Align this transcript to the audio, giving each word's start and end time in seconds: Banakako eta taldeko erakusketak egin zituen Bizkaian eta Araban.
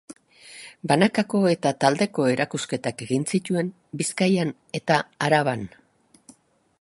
Banakako 0.91 1.41
eta 1.49 1.73
taldeko 1.85 2.25
erakusketak 2.31 3.05
egin 3.07 3.27
zituen 3.35 3.71
Bizkaian 4.01 4.55
eta 4.83 5.01
Araban. 5.29 5.69